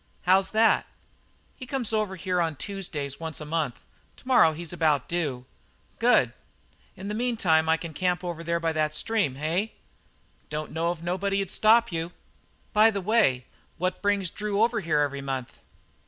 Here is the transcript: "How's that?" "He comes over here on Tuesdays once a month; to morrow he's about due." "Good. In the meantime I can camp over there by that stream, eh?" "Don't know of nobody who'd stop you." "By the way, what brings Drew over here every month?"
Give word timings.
"How's 0.23 0.49
that?" 0.49 0.87
"He 1.55 1.67
comes 1.67 1.93
over 1.93 2.15
here 2.15 2.41
on 2.41 2.55
Tuesdays 2.55 3.19
once 3.19 3.39
a 3.39 3.45
month; 3.45 3.81
to 4.17 4.27
morrow 4.27 4.53
he's 4.53 4.73
about 4.73 5.07
due." 5.07 5.45
"Good. 5.99 6.33
In 6.95 7.07
the 7.07 7.13
meantime 7.13 7.69
I 7.69 7.77
can 7.77 7.93
camp 7.93 8.23
over 8.23 8.43
there 8.43 8.59
by 8.59 8.73
that 8.73 8.95
stream, 8.95 9.37
eh?" 9.37 9.67
"Don't 10.49 10.71
know 10.71 10.89
of 10.89 11.03
nobody 11.03 11.37
who'd 11.37 11.51
stop 11.51 11.91
you." 11.91 12.13
"By 12.73 12.89
the 12.89 12.99
way, 12.99 13.45
what 13.77 14.01
brings 14.01 14.31
Drew 14.31 14.63
over 14.63 14.79
here 14.79 15.01
every 15.01 15.21
month?" 15.21 15.59